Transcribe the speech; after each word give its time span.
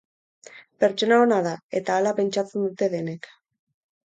Pertsona 0.83 1.19
ona 1.25 1.37
da 1.49 1.51
eta 1.81 1.99
hala 1.99 2.15
pentsatzen 2.21 2.65
dute 2.69 2.89
denek. 2.97 3.31